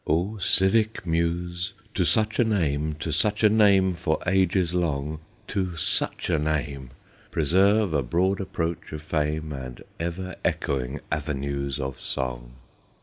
[0.03, 5.19] * O civic muse, to such a name, To such a name for ages long,
[5.49, 6.89] To such a name,
[7.29, 12.53] Preserve a broad approach of fame, And ever echoing avenues of song.'